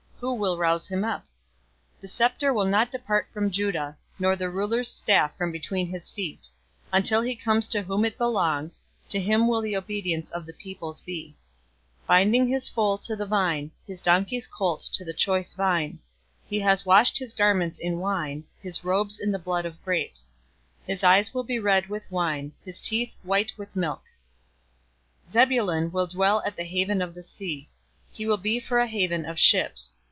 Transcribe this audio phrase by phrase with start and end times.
[0.21, 1.21] Who will rouse him up?
[1.95, 6.11] 049:010 The scepter will not depart from Judah, nor the ruler's staff from between his
[6.11, 6.47] feet,
[6.93, 8.83] until he comes to whom it belongs.
[9.09, 11.35] To him will the obedience of the peoples be.
[12.07, 15.97] 049:011 Binding his foal to the vine, his donkey's colt to the choice vine;
[16.45, 20.35] he has washed his garments in wine, his robes in the blood of grapes.
[20.83, 24.03] 049:012 His eyes will be red with wine, his teeth white with milk.
[25.25, 27.71] 049:013 "Zebulun will dwell at the haven of the sea.
[28.11, 29.95] He will be for a haven of ships.